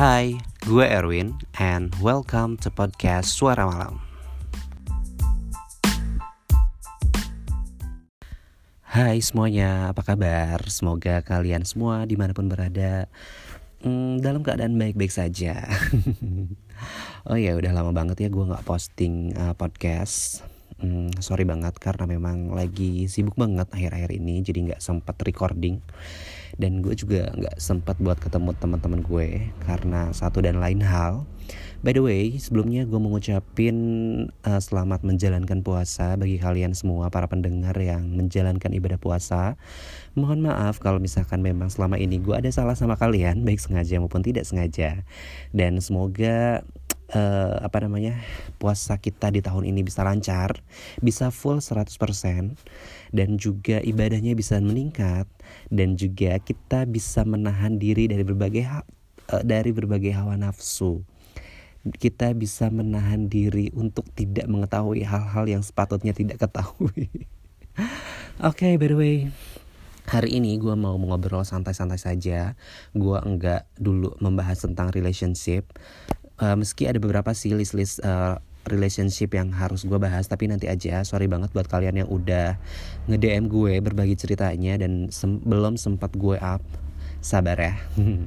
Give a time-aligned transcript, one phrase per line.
[0.00, 4.00] Hai, gue Erwin and welcome to podcast Suara Malam.
[8.80, 10.64] Hai semuanya, apa kabar?
[10.72, 13.12] Semoga kalian semua di mana pun berada
[13.84, 15.68] hmm, dalam keadaan baik-baik saja.
[17.28, 20.48] oh ya, udah lama banget ya gue nggak posting uh, podcast.
[20.80, 25.84] Hmm, sorry banget karena memang lagi sibuk banget akhir-akhir ini, jadi nggak sempat recording
[26.60, 31.24] dan gue juga nggak sempat buat ketemu teman-teman gue karena satu dan lain hal.
[31.80, 33.76] By the way, sebelumnya gue mau ngucapin
[34.44, 39.56] uh, selamat menjalankan puasa bagi kalian semua para pendengar yang menjalankan ibadah puasa.
[40.12, 44.20] Mohon maaf kalau misalkan memang selama ini gue ada salah sama kalian, baik sengaja maupun
[44.20, 45.08] tidak sengaja.
[45.56, 46.60] Dan semoga
[47.14, 48.18] uh, apa namanya
[48.56, 50.62] puasa kita di tahun ini bisa lancar,
[51.02, 51.96] bisa full 100%
[53.10, 55.26] dan juga ibadahnya bisa meningkat
[55.68, 58.64] dan juga kita bisa menahan diri dari berbagai
[59.30, 61.02] uh, dari berbagai hawa nafsu.
[61.80, 67.08] Kita bisa menahan diri untuk tidak mengetahui hal-hal yang sepatutnya tidak ketahui.
[68.40, 69.16] Oke, okay, by the way,
[70.04, 72.52] hari ini gue mau ngobrol santai-santai saja.
[72.92, 75.72] Gue enggak dulu membahas tentang relationship
[76.40, 81.00] uh, meski ada beberapa sih list-list uh, relationship yang harus gue bahas tapi nanti aja.
[81.06, 82.60] Sorry banget buat kalian yang udah
[83.08, 86.60] nge DM gue berbagi ceritanya dan sem belum sempat gue up.
[87.20, 87.76] Sabar ya.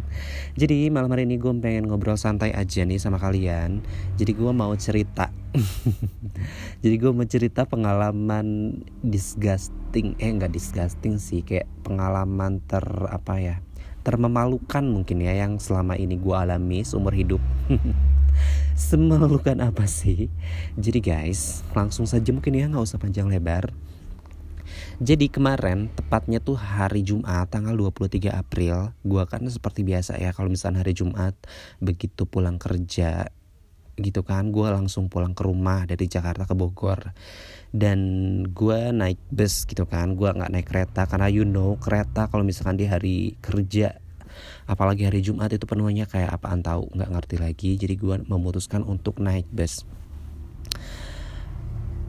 [0.62, 3.82] Jadi malam hari ini gue pengen ngobrol santai aja nih sama kalian.
[4.22, 5.34] Jadi gue mau cerita.
[6.86, 13.56] Jadi gue mau cerita pengalaman disgusting eh nggak disgusting sih kayak pengalaman ter apa ya
[14.04, 17.40] termemalukan mungkin ya yang selama ini gue alami seumur hidup
[18.74, 20.34] Sememalukan apa sih?
[20.74, 23.70] Jadi guys, langsung saja mungkin ya nggak usah panjang lebar.
[24.98, 30.50] Jadi kemarin tepatnya tuh hari Jumat tanggal 23 April Gua kan seperti biasa ya kalau
[30.50, 31.36] misalnya hari Jumat
[31.78, 33.28] Begitu pulang kerja
[33.98, 34.50] gitu kan.
[34.50, 37.14] Gue langsung pulang ke rumah dari Jakarta ke Bogor.
[37.74, 38.00] Dan
[38.54, 40.14] gue naik bus gitu kan.
[40.14, 43.98] Gue nggak naik kereta Karena you know kereta kalau misalkan di hari kerja
[44.66, 47.70] apalagi hari Jumat itu penuhnya kayak apaan tahu nggak ngerti lagi.
[47.78, 49.86] Jadi gue memutuskan untuk naik bus.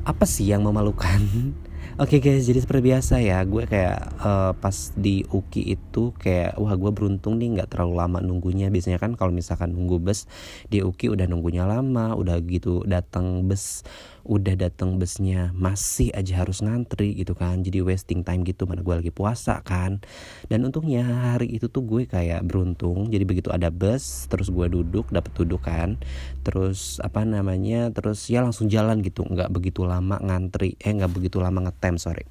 [0.04, 1.20] Apa sih yang memalukan
[1.94, 6.58] Oke okay guys, jadi seperti biasa ya, gue kayak uh, pas di UKI itu kayak
[6.58, 8.66] wah gue beruntung nih nggak terlalu lama nunggunya.
[8.66, 10.26] Biasanya kan kalau misalkan nunggu bus
[10.66, 13.86] di UKI udah nunggunya lama, udah gitu datang bus
[14.24, 17.60] udah datang busnya masih aja harus ngantri gitu kan.
[17.60, 20.00] Jadi wasting time gitu mana gue lagi puasa kan.
[20.48, 23.12] Dan untungnya hari itu tuh gue kayak beruntung.
[23.12, 26.00] Jadi begitu ada bus terus gue duduk dapat duduk kan
[26.44, 29.22] terus apa namanya terus ya langsung jalan gitu.
[29.28, 32.24] Nggak begitu lama ngantri eh nggak begitu lama ngetem sorry.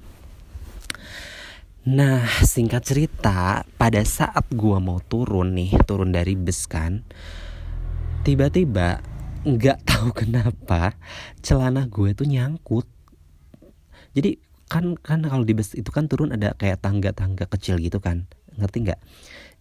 [1.86, 7.06] Nah singkat cerita pada saat gue mau turun nih turun dari bus kan
[8.26, 8.98] Tiba-tiba
[9.46, 10.98] nggak tahu kenapa
[11.38, 12.90] celana gue tuh nyangkut.
[14.18, 18.26] Jadi kan kan kalau di bus itu kan turun ada kayak tangga-tangga kecil gitu kan
[18.58, 19.00] ngerti nggak?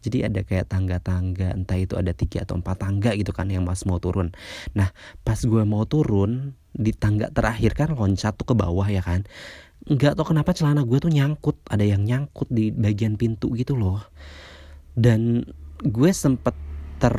[0.04, 3.84] Jadi ada kayak tangga-tangga entah itu ada tiga atau empat tangga gitu kan yang mas
[3.86, 4.31] mau turun.
[4.74, 4.90] Nah
[5.22, 9.30] pas gue mau turun di tangga terakhir kan loncat tuh ke bawah ya kan
[9.83, 11.59] nggak tahu kenapa celana gue tuh nyangkut.
[11.67, 13.99] Ada yang nyangkut di bagian pintu gitu loh.
[14.95, 15.44] Dan
[15.83, 16.55] gue sempet
[17.01, 17.16] ter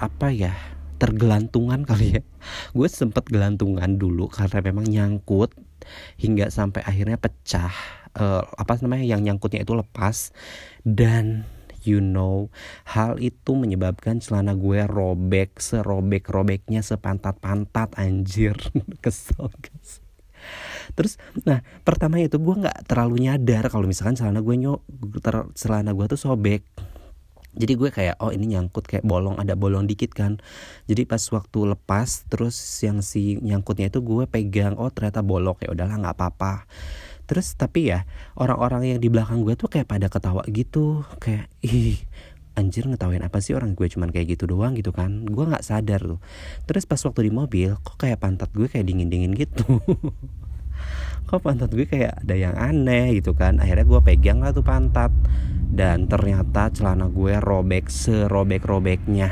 [0.00, 0.54] apa ya
[0.98, 2.22] tergelantungan kali ya.
[2.76, 5.56] Gue sempet gelantungan dulu karena memang nyangkut
[6.20, 7.72] hingga sampai akhirnya pecah.
[8.10, 10.34] Uh, apa namanya yang nyangkutnya itu lepas.
[10.84, 11.48] Dan
[11.80, 12.52] you know
[12.84, 18.60] hal itu menyebabkan celana gue robek serobek robeknya sepantat pantat anjir.
[19.04, 20.04] Kesel guys
[20.94, 24.80] terus nah pertama itu gue nggak terlalu nyadar kalau misalkan celana gue nyok
[25.54, 26.64] celana gue tuh sobek.
[27.50, 30.38] Jadi gue kayak oh ini nyangkut kayak bolong ada bolong dikit kan.
[30.86, 32.54] Jadi pas waktu lepas terus
[32.86, 35.58] yang si nyangkutnya itu gue pegang oh ternyata bolong.
[35.58, 36.70] Ya udahlah nggak apa-apa.
[37.26, 38.06] Terus tapi ya
[38.38, 41.02] orang-orang yang di belakang gue tuh kayak pada ketawa gitu.
[41.18, 41.98] Kayak ih
[42.54, 45.26] anjir ngetawain apa sih orang gue cuman kayak gitu doang gitu kan.
[45.26, 46.22] Gue nggak sadar tuh.
[46.70, 49.66] Terus pas waktu di mobil kok kayak pantat gue kayak dingin dingin gitu
[51.30, 53.62] kok pantat gue kayak ada yang aneh gitu kan.
[53.62, 55.14] Akhirnya gue pegang lah tuh pantat.
[55.70, 59.30] Dan ternyata celana gue robek serobek-robeknya.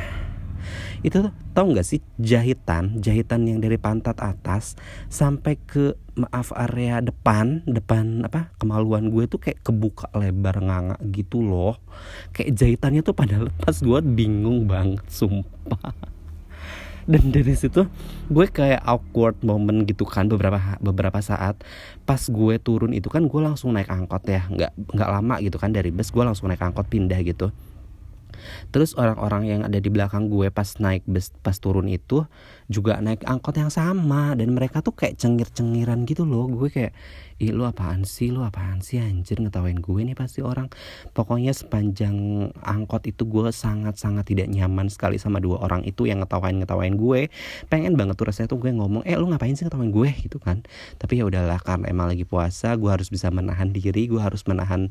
[1.02, 4.74] Itu tau nggak sih jahitan jahitan yang dari pantat atas
[5.10, 11.42] sampai ke maaf area depan depan apa kemaluan gue tuh kayak kebuka lebar nganga gitu
[11.42, 11.78] loh.
[12.34, 13.78] Kayak jahitannya tuh pada lepas.
[13.82, 16.17] Gue bingung banget sumpah
[17.08, 17.88] dan dari situ
[18.28, 21.56] gue kayak awkward moment gitu kan beberapa beberapa saat.
[22.04, 24.44] Pas gue turun itu kan gue langsung naik angkot ya.
[24.52, 27.48] Nggak nggak lama gitu kan dari bus gue langsung naik angkot pindah gitu.
[28.70, 32.28] Terus orang-orang yang ada di belakang gue pas naik bus pas turun itu
[32.68, 34.36] juga naik angkot yang sama.
[34.36, 36.46] Dan mereka tuh kayak cengir-cengiran gitu loh.
[36.46, 36.92] Gue kayak
[37.38, 38.28] ih lu apaan sih?
[38.28, 39.40] Lu apaan sih anjir?
[39.40, 40.68] Ngetawain gue nih pasti orang.
[41.16, 46.60] Pokoknya sepanjang angkot itu gue sangat-sangat tidak nyaman sekali sama dua orang itu yang ngetawain
[46.60, 47.32] ngetawain gue.
[47.72, 50.10] Pengen banget tuh rasanya tuh gue ngomong eh lu ngapain sih ngetawain gue?
[50.28, 50.66] Gitu kan.
[51.00, 54.90] Tapi ya udahlah karena emang lagi puasa gue harus bisa menahan diri gue harus menahan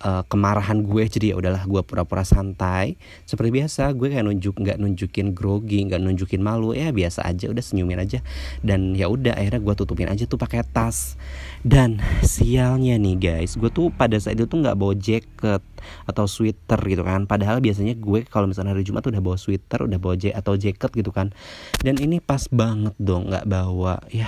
[0.00, 1.04] uh, kemarahan gue.
[1.06, 2.96] Jadi ya udahlah gue pura-pura santai.
[3.28, 6.72] Seperti biasa gue kayak nunjuk nggak nunjukin grogi nggak nunjukin malu.
[6.72, 8.24] Ya biasa aja udah senyumin aja
[8.64, 11.20] dan ya udah akhirnya gue tutupin aja tuh pakai tas
[11.62, 15.62] dan sialnya nih guys, gue tuh pada saat itu tuh nggak bawa jaket
[16.10, 17.30] atau sweater gitu kan.
[17.30, 20.90] Padahal biasanya gue kalau misalnya hari Jumat udah bawa sweater, udah bawa jaket atau jaket
[20.90, 21.30] gitu kan.
[21.78, 24.02] Dan ini pas banget dong nggak bawa.
[24.10, 24.26] Ya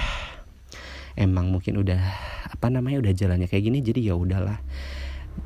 [1.19, 1.99] emang mungkin udah
[2.55, 4.59] apa namanya udah jalannya kayak gini jadi ya udahlah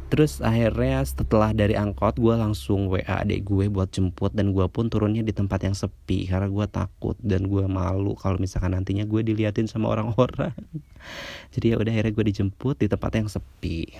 [0.09, 4.89] Terus akhirnya setelah dari angkot gue langsung WA adik gue buat jemput dan gue pun
[4.89, 9.21] turunnya di tempat yang sepi karena gue takut dan gue malu kalau misalkan nantinya gue
[9.21, 10.57] diliatin sama orang-orang.
[11.53, 13.93] Jadi ya udah akhirnya gue dijemput di tempat yang sepi.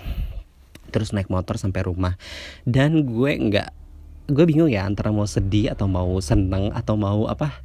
[0.89, 2.17] Terus naik motor sampai rumah
[2.65, 3.69] dan gue nggak
[4.29, 7.61] gue bingung ya antara mau sedih atau mau seneng atau mau apa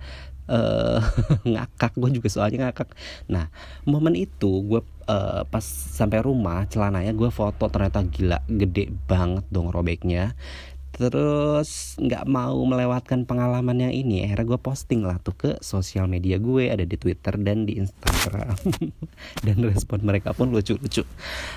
[0.49, 1.01] uh,
[1.53, 1.93] ngakak.
[1.97, 2.93] Gue juga soalnya ngakak.
[3.31, 3.49] Nah
[3.89, 9.71] momen itu gue uh, pas sampai rumah celananya gue foto ternyata gila gede banget dong
[9.71, 10.37] robeknya.
[10.95, 16.39] Terus nggak mau melewatkan pengalaman yang ini akhirnya gue posting lah tuh ke sosial media
[16.39, 18.55] gue ada di Twitter dan di Instagram.
[19.45, 21.03] Dan respon mereka pun lucu-lucu.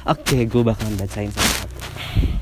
[0.09, 2.36] Oke gue bakal bacain satu-satu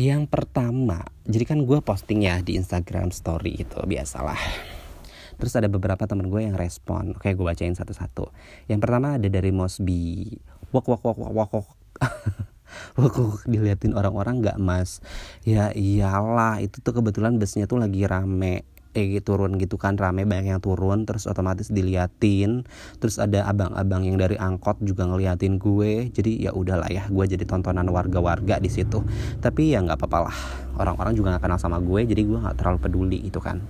[0.00, 4.40] yang pertama, jadi kan gue posting ya di Instagram story itu biasalah.
[5.36, 7.18] Terus ada beberapa temen gue yang respon.
[7.18, 8.30] Oke, gue bacain satu-satu.
[8.70, 10.38] Yang pertama ada dari Mosby.
[10.72, 11.50] Wok wok wok wok wok.
[11.52, 11.68] wok.
[12.96, 15.04] wok wok diliatin orang-orang nggak mas
[15.44, 20.52] ya iyalah itu tuh kebetulan busnya tuh lagi rame eh turun gitu kan rame banyak
[20.52, 22.68] yang turun terus otomatis diliatin.
[23.00, 26.12] Terus ada abang-abang yang dari angkot juga ngeliatin gue.
[26.12, 29.00] Jadi ya udahlah ya gue jadi tontonan warga-warga di situ.
[29.40, 30.36] Tapi ya nggak apa-apa lah
[30.76, 33.60] orang-orang juga nggak kenal sama gue jadi gue nggak terlalu peduli itu kan.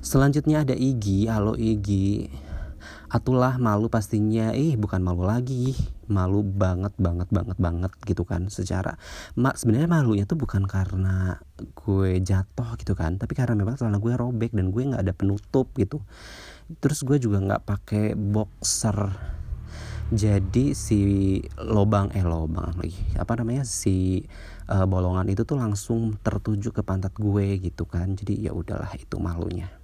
[0.00, 2.30] Selanjutnya ada Igi halo Igi
[3.10, 4.54] atulah malu pastinya.
[4.54, 5.74] Ih bukan malu lagi.
[6.06, 8.98] Malu banget banget banget banget gitu kan secara
[9.38, 14.18] mak sebenarnya malunya tuh bukan karena gue jatuh gitu kan tapi karena memang celana gue
[14.18, 16.02] robek dan gue nggak ada penutup gitu.
[16.78, 19.10] Terus gue juga nggak pakai boxer.
[20.10, 22.98] Jadi si lobang eh lobang lagi.
[23.14, 23.62] Apa namanya?
[23.62, 24.26] Si
[24.66, 28.18] uh, bolongan itu tuh langsung tertuju ke pantat gue gitu kan.
[28.18, 29.79] Jadi ya udahlah itu malunya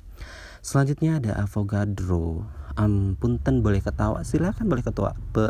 [0.66, 2.42] selanjutnya ada Avogadro.
[2.74, 4.26] Um, punten boleh ketawa?
[4.26, 5.48] Silahkan boleh ketawa Be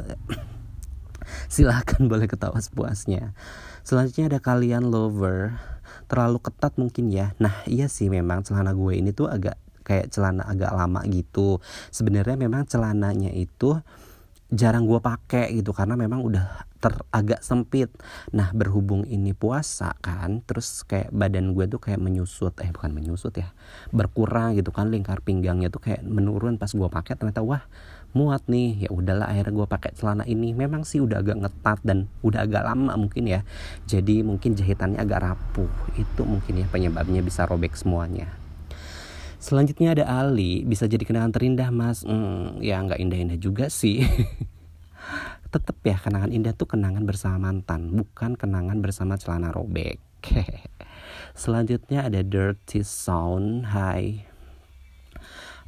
[1.55, 3.33] silahkan boleh ketawa sepuasnya.
[3.83, 5.57] Selanjutnya ada kalian lover.
[6.07, 7.33] Terlalu ketat mungkin ya.
[7.41, 11.59] Nah iya sih memang celana gue ini tuh agak kayak celana agak lama gitu.
[11.91, 13.75] Sebenarnya memang celananya itu
[14.53, 17.89] jarang gue pakai gitu karena memang udah ter agak sempit
[18.31, 23.35] nah berhubung ini puasa kan terus kayak badan gue tuh kayak menyusut eh bukan menyusut
[23.37, 23.53] ya
[23.91, 27.65] berkurang gitu kan lingkar pinggangnya tuh kayak menurun pas gue pakai ternyata wah
[28.17, 32.09] muat nih ya udahlah akhirnya gue pakai celana ini memang sih udah agak ngetat dan
[32.25, 33.45] udah agak lama mungkin ya
[33.85, 38.47] jadi mungkin jahitannya agak rapuh itu mungkin ya penyebabnya bisa robek semuanya
[39.37, 42.03] Selanjutnya ada Ali, bisa jadi kenangan terindah mas.
[42.03, 44.03] Hmm, ya nggak indah-indah juga sih.
[45.57, 49.97] Tetep ya kenangan indah tuh kenangan bersama mantan, bukan kenangan bersama celana robek.
[51.33, 53.65] Selanjutnya ada Dirty Sound.
[53.65, 54.21] Hai.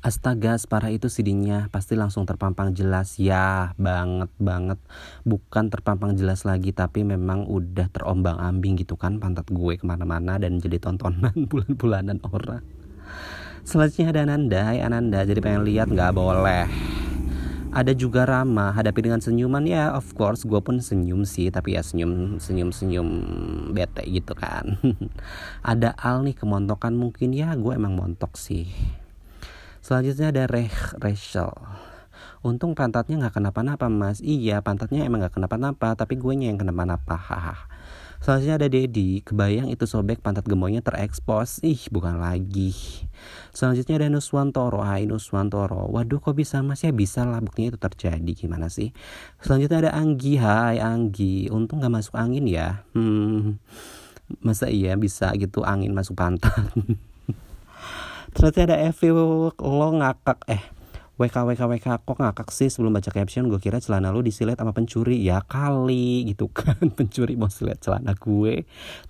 [0.04, 4.76] Astaga, separah itu CD-nya pasti langsung terpampang jelas ya, banget banget.
[5.24, 10.36] Bukan terpampang jelas lagi, tapi memang udah terombang ambing gitu kan pantat gue ke mana-mana
[10.36, 12.60] dan jadi tontonan bulan-bulanan orang.
[13.64, 16.97] Selanjutnya ada Ananda, Hai Ananda, jadi pengen lihat nggak boleh.
[17.78, 21.82] Ada juga Rama, hadapi dengan senyuman ya, of course gue pun senyum sih, tapi ya
[21.86, 23.08] senyum senyum senyum
[23.70, 24.82] bete gitu kan.
[25.62, 28.66] ada Al nih kemontokan mungkin ya, gue emang montok sih.
[29.78, 31.54] Selanjutnya ada Reh Rachel.
[32.42, 37.77] Untung pantatnya nggak kenapa-napa mas Iya pantatnya emang nggak kenapa-napa Tapi gue yang kenapa-napa Haha
[38.18, 41.62] Selanjutnya ada Dedi, kebayang itu sobek pantat gemoynya terekspos.
[41.62, 42.74] Ih, bukan lagi.
[43.54, 45.86] Selanjutnya ada Nuswantoro, hai Nuswantoro.
[45.94, 46.90] Waduh, kok bisa mas ya?
[46.90, 48.32] Bisa lah, buktinya itu terjadi.
[48.34, 48.90] Gimana sih?
[49.38, 51.46] Selanjutnya ada Anggi, hai Anggi.
[51.48, 52.82] Untung gak masuk angin ya.
[52.92, 53.62] Hmm,
[54.42, 56.52] masa iya bisa gitu angin masuk pantat?
[58.34, 60.77] Ternyata ada Evi lo ngakak eh
[61.18, 63.50] WK WK WK kok ngakak sih sebelum baca caption?
[63.50, 65.18] Gue kira celana lu disilet sama pencuri.
[65.18, 66.78] Ya kali gitu kan.
[66.96, 68.62] Pencuri mau silet celana gue.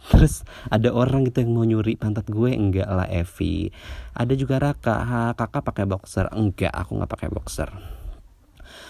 [0.09, 0.41] Terus
[0.73, 2.57] ada orang gitu yang mau nyuri pantat gue?
[2.57, 3.69] Enggak lah Evi.
[4.17, 4.97] Ada juga Raka.
[5.05, 6.33] Ha, kakak pakai boxer?
[6.33, 7.98] Enggak aku nggak pakai boxer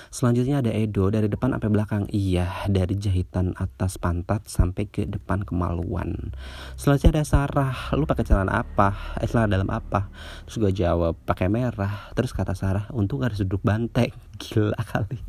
[0.08, 2.04] Selanjutnya ada Edo dari depan sampai belakang.
[2.08, 6.32] Iya, dari jahitan atas pantat sampai ke depan kemaluan.
[6.80, 7.76] Selanjutnya ada Sarah.
[7.92, 9.20] Lu pakai celana apa?
[9.20, 10.08] Eh, celana dalam apa?
[10.48, 12.08] Terus gue jawab pakai merah.
[12.16, 14.12] Terus kata Sarah, untung ada duduk banteng.
[14.40, 15.20] Gila kali.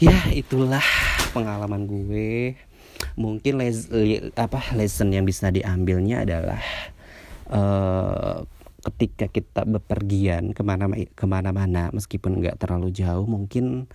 [0.00, 0.84] ya, itulah
[1.36, 2.56] pengalaman gue.
[3.20, 3.90] Mungkin les,
[4.34, 6.62] apa lesson yang bisa diambilnya adalah
[7.52, 8.48] uh,
[8.84, 13.88] ketika kita bepergian ke mana ke mana-mana meskipun nggak terlalu jauh mungkin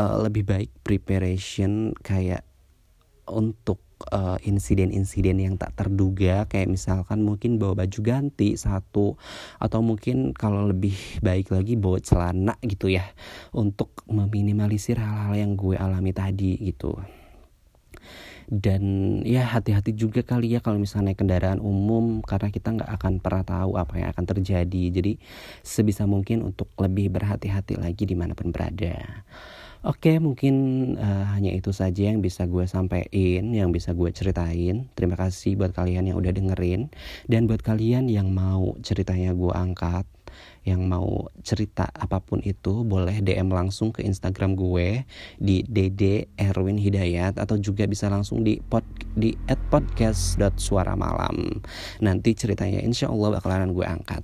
[0.00, 2.48] uh, lebih baik preparation kayak
[3.28, 6.48] untuk uh, insiden-insiden yang tak terduga.
[6.48, 9.18] Kayak misalkan mungkin bawa baju ganti satu
[9.60, 10.94] atau mungkin kalau lebih
[11.26, 13.04] baik lagi bawa celana gitu ya
[13.52, 16.96] untuk meminimalisir hal-hal yang gue alami tadi gitu
[18.48, 18.82] dan
[19.28, 23.70] ya hati-hati juga kali ya kalau misalnya kendaraan umum karena kita nggak akan pernah tahu
[23.76, 24.82] apa yang akan terjadi.
[24.88, 25.20] Jadi
[25.60, 29.24] sebisa mungkin untuk lebih berhati-hati lagi di mana pun berada.
[29.86, 30.54] Oke, mungkin
[30.98, 34.90] uh, hanya itu saja yang bisa gue sampaikan, yang bisa gue ceritain.
[34.98, 36.90] Terima kasih buat kalian yang udah dengerin.
[37.30, 40.02] Dan buat kalian yang mau ceritanya gue angkat
[40.66, 45.08] yang mau cerita apa pun itu boleh DM langsung ke Instagram gue
[45.40, 48.84] di Dede Erwin Hidayat atau juga bisa langsung di pod
[49.16, 49.58] di at
[50.94, 51.36] malam.
[52.04, 54.22] Nanti ceritanya insya Allah bakalan gue angkat.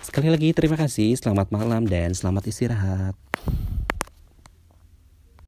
[0.00, 3.14] Sekali lagi terima kasih, selamat malam dan selamat istirahat.